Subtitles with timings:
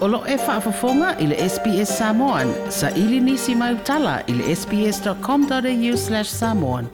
[0.00, 2.52] Olo e whaafafonga i le SPS Samoan.
[2.72, 6.86] Sa ili nisi mai utala i le sps.com.au slash samoan.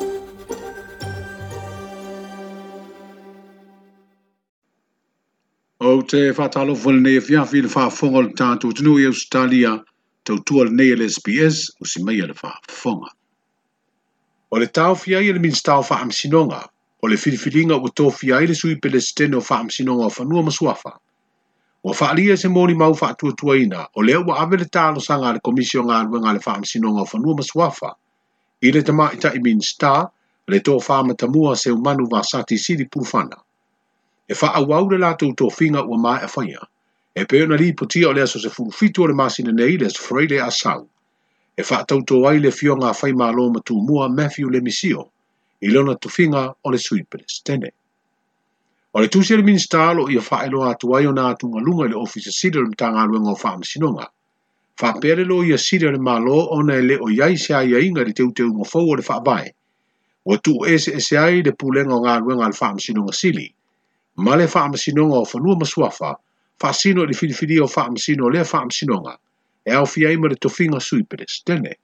[5.78, 9.76] O te whatalo fwale nei e fiafi le whaafonga le tātou tunu i Australia
[10.26, 13.14] tautua le nei le SPS o si mai le whaafonga.
[14.50, 16.62] O le tau fia i le minstau whahamsinonga
[17.02, 20.98] o le filifilinga o tō fia i le sui pelestene o whahamsinonga o whanua masuafa.
[21.88, 25.82] o faalia se moni mau faatuatuaina o lea ua ave le talosaga a le komisio
[25.82, 27.90] galuega a le faamasinoga o fanua masuafa
[28.62, 30.10] i le tamaʻitaʻi minista
[30.50, 33.38] le tofamatamua seumanu vasati sili pulufana
[34.28, 36.60] e faaauau le latou tofiga ua maeʻafaia
[37.14, 40.02] e pei ona lipotia o le aso se fulufitu o le masina nei le aso
[40.02, 40.88] fraile asau
[41.56, 45.02] e faatautou ai le fioga fai malo matumua mathew le misio
[45.62, 47.70] i lona tofiga o le suipeles tene
[48.96, 51.96] O le tusi e le ministalo ia whaelo atu ai o nā tunga lunga le
[52.02, 54.06] ofisa sida le mtanga aluenga o whaamasinonga.
[54.80, 58.12] Whapere lo ia sida le malo ona e le o iai se aia inga le
[58.16, 59.50] teu teu ngofau o le whaabae.
[60.24, 63.46] O tu ese ese ai le pulenga o ngā aluenga le whaamasinonga sili.
[64.16, 66.14] Ma le whaamasinonga o whanua masuafa,
[66.62, 69.14] whaasino le filifili o whaamasino le whaamasinonga.
[69.68, 71.74] E au fia ima le tofinga suiperes, tene.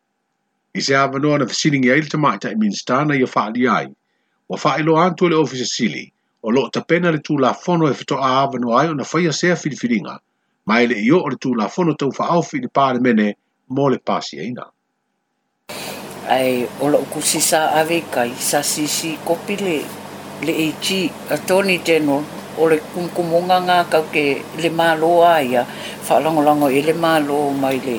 [0.75, 3.93] I se avanoa na fasilingi ai le tamaita i e ministana ia whaali ai.
[4.49, 6.07] Wa whaelo antu le ofisa sili.
[6.45, 9.05] o lo ta pena le tu la fono e fito a avanu ai o na
[9.05, 10.19] faya sea filifiringa,
[10.67, 13.37] ma ele i o le tu la fono tau fa au fili pāre mene
[13.69, 14.67] mo le pasi e ina.
[16.27, 19.77] Ai, o lo kusi sa ave kai, sa sisi kopi le,
[20.43, 22.19] le eichi a Tony Jeno,
[22.59, 25.63] o le kumkumonga ngā kau ke le mālo aia,
[26.09, 27.99] whaalangolango e le mālo mai le,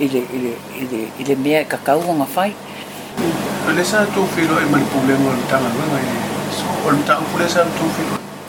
[0.00, 2.54] ile, ile, ile, ile mea e kakau o ngā whai.
[3.68, 6.30] Alesa tō whiro e manipulengo le tanga wanga i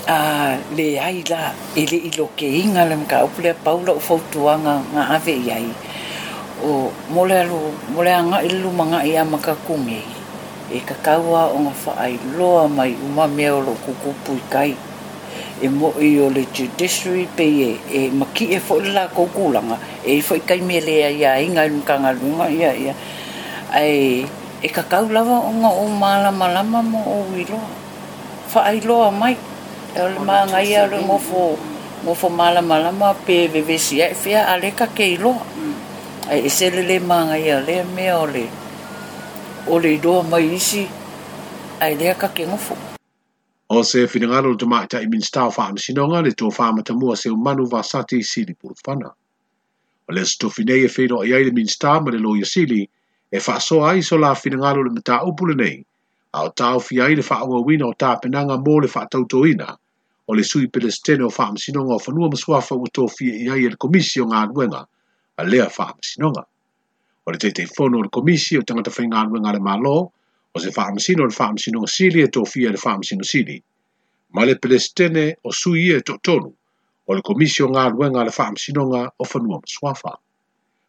[0.06, 4.76] Ah, le ai la ele i lo inga le ka o ple paula o fotuanga
[4.94, 5.66] nga ave i ai
[6.68, 7.58] o molelo
[7.96, 10.02] molanga i lu manga ia maka kunge
[10.72, 14.72] e kakaua o nga fa ai lo mai uma me o lo kukupu kai
[15.64, 19.78] e mo i o le judiciary pe e, e maki e fo la kokulanga
[20.12, 20.76] e fo kai me
[21.08, 22.28] ai ai nga lu kanga lu
[22.60, 22.94] ia ia
[23.80, 23.96] ai
[24.62, 26.62] e kakaula o nga o mala mala
[26.92, 27.60] mo o wiro
[28.56, 29.36] whaailoa mai.
[29.96, 31.42] E ole mā ngai aru mō fō,
[32.06, 35.44] mō fō māla māla mā pē vevesi ai whia a le ka kei loa.
[36.34, 38.46] Ai e sele le ma ngai a le mea ole,
[39.76, 40.86] ole i loa mai isi,
[41.86, 42.78] ai lea ka kei ngofo.
[43.74, 46.70] O se whiringaro o tamai ta i min stau wha am sinonga le tō wha
[46.72, 49.12] amata mua se umanu wa sati i sili purwhana.
[50.10, 52.82] O sto stofi nei e whenua i aile min stau ma le loia sili,
[53.32, 55.82] e wha soa i so la whiringaro le mata upule nei,
[56.38, 59.68] a o tau fi ai le whaawa wina o tā penanga mō le whaatauto ina,
[60.28, 63.66] o le sui pere stene o whaam sinonga o whanua maswafa o tō fi ai
[63.68, 64.82] e le komisi o ngā nuenga,
[65.38, 66.42] a lea whaam sinonga.
[67.28, 69.94] O le teitei whono o le komisi o tangata whai ngā nuenga le mālo,
[70.56, 73.60] o se whaam sinonga le whaam sinonga sili e tō fi le whaam sinonga sili,
[74.34, 76.50] ma le pere stene o sui e tō tonu,
[77.06, 80.18] o le komisi o ngā nuenga le whaam sinonga o whanua maswafa.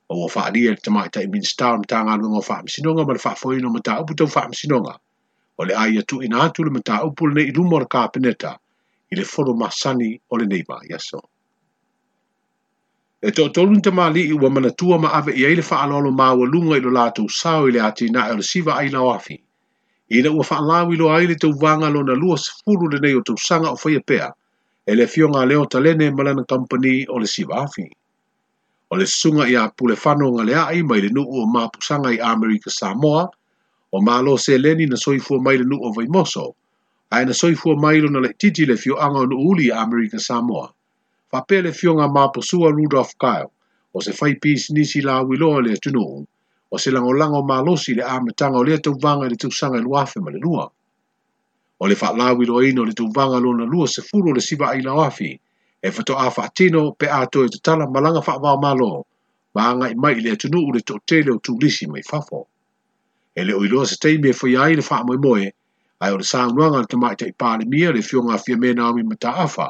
[0.09, 3.21] O o whaaria le tamaita i minstaro mta ngā nuenga o whaam sinonga, ma le
[3.28, 4.97] whaafoino mta upu tō whaam sinonga,
[5.59, 8.50] o le aia tu ina atu le mata upu le ilumo le kapeneta
[9.12, 11.20] i le folo masani o le neiba yaso.
[13.26, 16.47] E tō tōlun te māli i ua manatua ma ave i eile whaalolo mā ua
[16.53, 19.37] lunga i lo lātou sāo i le ati na e siva ai na wafi.
[20.10, 23.15] I na ua whaalāu i lo aile tau wanga lo na lua sifuru le nei
[23.16, 24.28] o tau sanga o whaia pēa
[24.84, 27.86] e le fionga leo talene malana company o le siva afi.
[28.91, 32.12] O le sunga i a pule whanonga le ai mai le nuu o mā pusanga
[32.12, 33.25] i Amerika Samoa,
[33.97, 36.47] o malo se leni na soifu mai le nuu o vai moso,
[37.15, 40.66] ai na soifu mai na le titi le fio anga o nuuli a Amerika Samoa.
[41.31, 43.50] Fape le fio nga maa posua Rudolf Kyle,
[43.94, 46.06] o se fai pisi nisi la wiloa le tunu,
[46.71, 50.19] o se lango lango si le amatanga o le tu vanga le tusanga ilu afe
[50.25, 50.65] ma le lua.
[51.78, 54.41] O le fat la wiloa ino le tu vanga lo na lua se furo le
[54.48, 55.30] siva ila wafi,
[55.83, 58.92] e fato a fatino pe ato e te tala malanga fat vao malo,
[59.54, 61.53] ma i mai le tunu u le tu o tu
[61.92, 62.42] mai fafo
[63.36, 65.47] e le oilo se tei me fo yai le fa moe moe,
[66.01, 69.03] ai o le sa unuanga te mai te ipale mia le fionga fia me naomi
[69.03, 69.66] ma ta afa,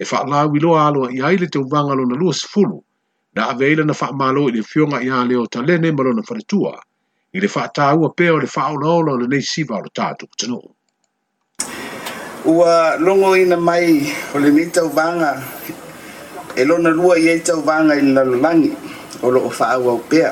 [0.00, 2.78] e fa la wilo alo i ai le te uvanga lo na lua se fulu,
[3.36, 6.72] na aveila na fa malo i le fionga i ale o talene malo na faretua,
[7.36, 9.84] i le fa ta ua peo le fa o na olo le nei siva o
[9.84, 10.58] le tatu kutano.
[12.44, 15.32] Ua longo ina mai o le mita uvanga,
[16.58, 18.72] e lo na lua i eita uvanga i la lalangi,
[19.24, 20.30] o lo o fa ua upea,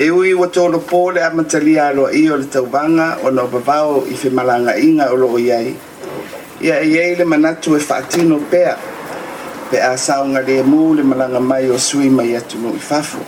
[0.00, 5.10] e ui ua tolopō le amatalia aloaʻi o le tauvaga ona o vavao i femalagaʻiga
[5.10, 5.74] o loo iai
[6.62, 8.76] ia e ai le manatu e faatino pea
[9.70, 13.18] pe a saoga lēmū le malaga mai o sui mai atu nuu i fafo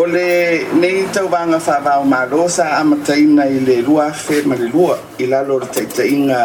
[0.00, 4.96] o le nei tauvaga faavao mālo sa amataina i le lua afe ma le lua
[5.20, 6.40] i lalo o le taʻitaʻiga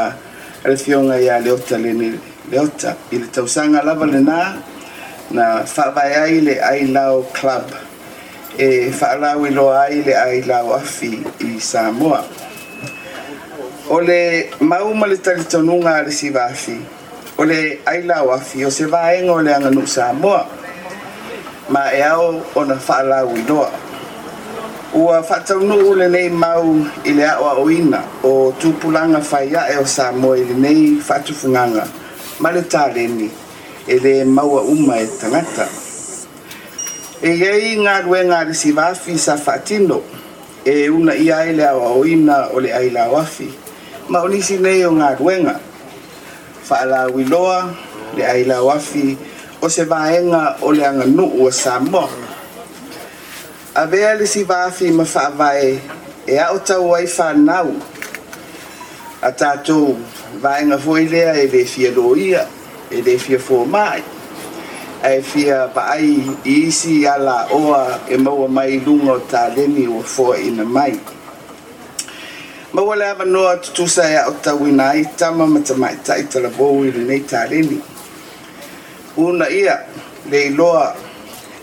[0.60, 2.20] a le fioga iā le ota lenei
[2.52, 4.40] le ota i le tausaga lava lenā
[5.32, 7.64] na faavae ai le ailao club
[8.58, 12.24] e faalau iloa ai le ai lao afi i samoa
[13.90, 16.80] o le mau ma le talitanuga a le siva afi
[17.38, 20.48] o le ailao afi o se vaega o le aganuu samoa
[21.68, 23.72] ma e ao ona faalau iloa
[24.94, 31.84] ua faataunuu lenei mau i le aʻoaʻoina o tupulaga faiaʻe o samoa i lenei faatufugaga
[32.40, 33.28] ma le taleni
[33.88, 35.68] e lē maua uma e tagata
[37.24, 40.02] Eiai ngā ruenga risi wafi sa whatino,
[40.68, 43.48] e una i ai lea wa o le ai la wafi.
[44.12, 45.54] Ma o nisi nei o ngā ruenga,
[46.68, 47.70] whaala wiloa
[48.18, 49.16] le ai la wafi,
[49.62, 52.10] o se vaenga o le anga nuu o Samoa.
[53.76, 55.80] A vea risi wafi ma whaavae,
[56.28, 57.72] e a o tau ai whanau,
[59.22, 59.96] a tātou
[60.44, 62.44] vaenga foilea e le fia loia,
[62.92, 63.64] e le fia fō
[65.04, 70.66] ae fia vaai i isi a laoa e maua mai luga o taleni ua foaʻina
[70.66, 71.00] mai
[72.74, 77.82] maua le avanoa tutusa e aʻo tauina ai tama ma tamaʻitaʻi talavou i lenei taleni
[79.18, 79.78] una ia
[80.32, 80.96] le iloa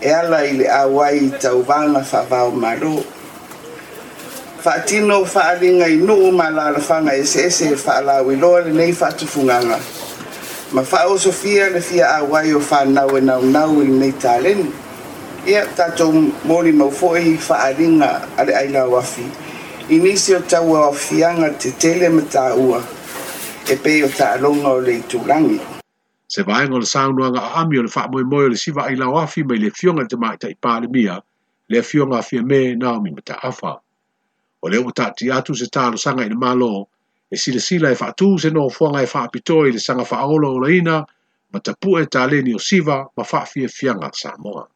[0.01, 2.95] e ala i le auai i tauvaga faavao malō
[4.65, 9.79] faatino faaaliga i nuu ma lalafaga eseese e faalaoiloa e lenei faatufugaga
[10.73, 14.09] ma fa'o sofia le fia a wai o fa na we na na we ne
[14.13, 14.73] talen
[15.47, 16.09] ia ta to
[16.49, 19.25] moli ma fo i fa alinga ale ai la wafi
[19.93, 22.81] inicio ta wa fianga te tele me ta ua
[23.71, 25.61] e pe o ta longa o le tulangi
[26.33, 28.89] se va ngol sa no nga a mi o le fa moi mo le siva
[28.89, 31.21] ai la wafi mai le fionga te mai tai pa le mia
[31.73, 33.73] le fionga fia me na mi me ta afa
[34.63, 36.89] o le uta ti atu se ta lo sanga i le malo
[37.33, 40.53] e sila sila e fatu se no fuanga e fa pito e sanga fa aolo
[40.53, 41.01] o leina
[41.51, 44.69] ma tapu e ta le o siva ma fa fie fianga sa moa.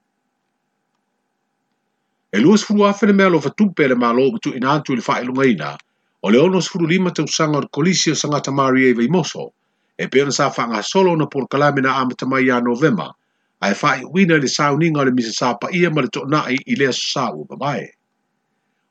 [2.32, 5.20] E luas furu afele mea lo fatu pe le malo butu ina tu le fa
[5.20, 5.76] e lunga
[6.24, 9.52] o le ono sfuru lima te usanga o kolisi o sanga tamari e vei moso
[9.98, 13.12] e pena sa fa nga solo no por kalame na ama tamai ya novema
[13.60, 16.56] a fa i wina le sauninga le misa sa pa ia ma le tona i
[16.72, 17.95] ilea sa u babae.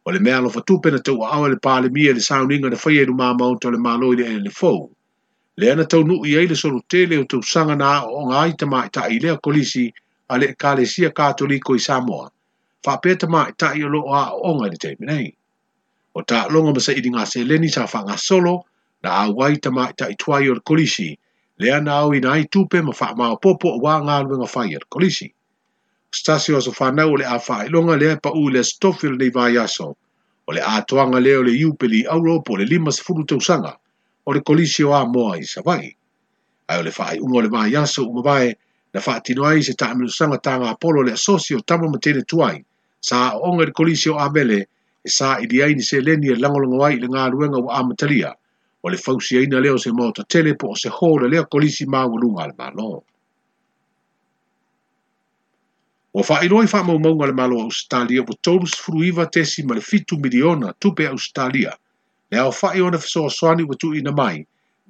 [0.07, 2.69] o le mea alofa tupe na t a u a a le palemia le sauninga
[2.69, 4.83] na faia i lumāmau to le mālo i le e n e lefou
[5.57, 7.17] lea na taunuu i e i le s o r o t e l e
[7.21, 9.01] o tausaga n na o n g a i t a m a i t
[9.01, 9.89] a i lea kolisi
[10.29, 12.29] a le k a l e s i a katoliko i samoa
[12.85, 13.97] f a a p e t a m a i t a i o l
[13.97, 15.27] o a ʻ o n g a i le t e i m i nei
[16.13, 17.17] o t a l o n g a ma s a i d i n
[17.17, 18.61] gaseleni sa f a n g a s o l o
[19.01, 20.37] na a w ai t a m a i t a i t u a
[20.37, 21.17] i o le kolisi
[21.57, 24.69] lea na a u i n a i tupe ma faamaopopo auā galuega n fai
[24.77, 25.33] a le kolisi
[26.15, 29.87] stasi o so whanau o le a whaelonga lea pa u le stofil nei vayaso,
[30.47, 33.73] o le a toanga lea o le iupeli auropo le lima se furu tausanga,
[34.25, 35.91] o le kolisi o a moa i sa vai.
[36.71, 38.55] Ai o le whae ungo le vayaso o mabae,
[38.93, 42.23] na wha tino ai se taa minu sanga tanga apolo le asosi o tamo matene
[42.23, 42.63] tuai,
[43.01, 44.59] sa a onga le kolisi o a mele,
[45.03, 47.83] e sa i di aini se leni e langolonga wai le ngā ruenga o a
[47.83, 48.31] matalia,
[48.81, 51.43] o le fausi aina leo se mo ta tele po o se hō le lea
[51.43, 53.03] kolisi maa walunga le maa loo.
[56.17, 59.63] O fa i roi fa mo mo ngale malo Australia po tolu sfru iwa tesi
[59.67, 61.71] male fitu miliona tupe Australia.
[62.31, 64.37] Le au fa i ona fiso o swani wa tu ina mai,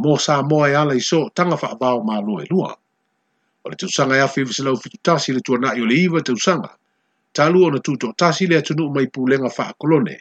[0.04, 2.70] mo sa moa e ala i so tanga fa abao ma loe lua.
[3.66, 6.22] O le tausanga ya e fivisa lau fitu tasi le tua nai o le iwa
[6.22, 6.70] tausanga,
[7.34, 10.18] talu ona tuto tasi le atunu mai pu lenga fa kolone,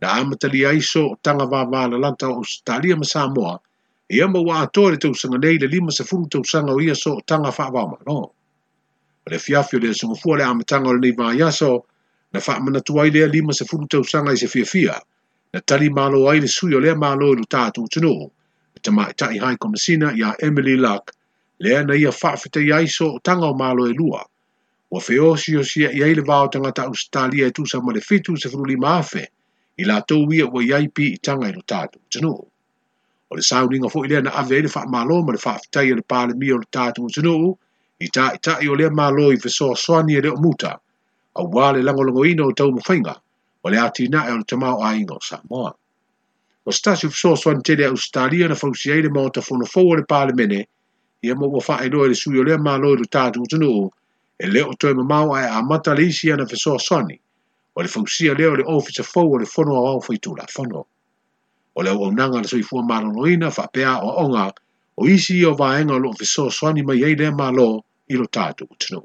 [0.00, 3.56] na amatali a iso tanga va va la lanta o Australia ma sa moa,
[4.14, 7.50] e ama wa atore tausanga nei le lima sa furu tausanga o ia so tanga
[7.56, 8.28] fa abao ma loe
[9.24, 11.84] ma le fiafio le asogofua le amataga o lenei vaiaso
[12.32, 14.98] na faamanatua ai lea lima se fulu tausaga i se fiafia
[15.52, 18.30] na tali malo ai le sui o lea malo i lo tatou tunuu
[18.74, 21.10] e tamaʻitaʻi high commissina iā emily lak
[21.62, 24.24] lea na ia faafetai ai so o taga o malo e lua
[24.90, 29.24] ua feosiosiaʻi ai le vao tagata ausitalia e tusa ma le fitu se fululima afe
[29.78, 32.42] i latou ia ua iai piitaga i lo tatou tunuu
[33.30, 35.96] o le sauniga foʻi lea na ave ai e le faamālō ma le faafetai o
[35.96, 37.54] le palemia o lo tatou tunuu
[38.02, 40.72] i ta i ta i o lea mā lo i fesoa soani e leo muta,
[40.74, 43.14] a wā le langolongo ino tau mawhainga,
[43.64, 45.70] o le ati na e o te mau a ingo sa moa.
[46.66, 49.98] O stasi fesoa soani tele a Australia na fausi eile mō ta fono fau o
[49.98, 50.64] le pāle mene,
[51.22, 53.06] i a mō o fa e loe le sui o lea mā lo i lu
[53.06, 53.84] tātu utanu o,
[54.38, 57.14] e leo toi ma mau a e a mata le isi ana fesoa soani,
[57.78, 60.46] o le fausi a leo le ofisa fau o le fono a wau fitu la
[60.50, 60.82] fono.
[61.78, 64.50] O le au nanga le sui fua mā lono ina fa pea o onga,
[64.98, 67.78] o isi o vaenga lo fesoa soani mai eile mā loe,
[68.10, 69.02] ilo tātou o tino.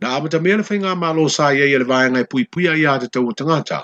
[0.00, 2.84] Na amata mea le whainga mālo sā iei ele vāia ngai pui pui a i
[2.92, 3.78] āte tau o tangata,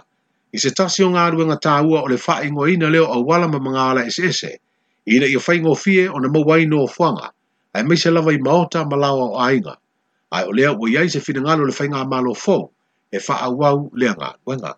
[0.53, 3.49] i se tasi o ngā ruenga tāua o le whae ngō ina leo au wala
[3.49, 4.53] ma mga ala ese ese,
[5.15, 7.31] i na i o whaingo fie o na mawai no whanga,
[7.75, 9.77] ai meise lava i maota ma lawa o ainga,
[10.31, 12.59] ai o lea uai ai se fina ngalo le whainga mālo fō,
[13.13, 14.77] e wha wau lea ngā ruenga.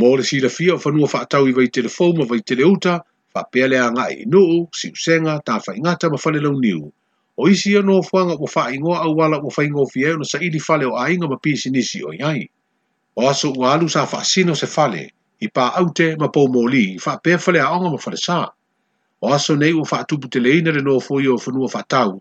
[0.00, 2.38] Mō le sila fia o whanua wha atau i vai te le fō ma vai
[2.46, 3.00] te le uta,
[3.32, 6.92] fapea le anga i nuu, si usenga, tafa ingata ma fale lau niu.
[7.36, 10.24] O isi ano o fuanga o faa ingoa au wala o faa ingoa fieo na
[10.24, 12.50] sa ili fale o ainga ma pisi nisi o iai.
[13.16, 16.96] O aso ua alu sa faa sino se fale, i pa aute ma pou moli,
[16.96, 18.50] i faa pea fale aonga ma fale saa.
[19.22, 22.20] O aso nei ua faa tupu te leina re no fui o funua faa tau,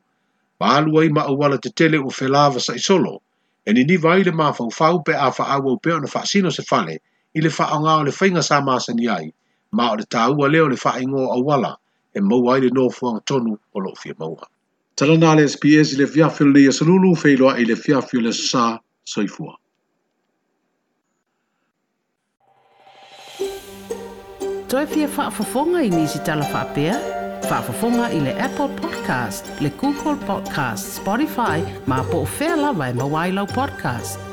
[0.61, 3.19] ma alu ai ma au wala te tele o felava sa isolo,
[3.65, 6.07] e ni ni vai le maa fau fau pe a faa au au peo na
[6.07, 6.99] faa sino se fale,
[7.33, 9.33] i le faa anga o le fainga sa maa sa niai,
[9.71, 11.75] ma o le tāua leo le wha ingo a wala
[12.13, 14.47] e mau ai le nōwhuang tonu o lo fia maua.
[14.95, 19.55] Tala nā le SPS le fiafio le iasalulu whailoa i le fiafio le sā soifua.
[24.69, 26.97] Toi fia whaafafonga i nisi tala whaapea?
[27.49, 32.89] Whaafafonga i le Apple Podcast, le Google Podcast, Spotify, ma po o whea lawa i
[32.91, 34.28] e mawailau podcast.